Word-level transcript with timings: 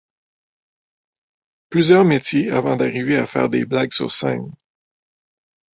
Plusieurs 1.69 2.05
métiers 2.05 2.49
avant 2.49 2.75
d'arriver 2.75 3.17
à 3.17 3.27
faire 3.27 3.49
des 3.49 3.65
blagues 3.65 3.93
sur 3.93 4.09
scène. 4.09 4.51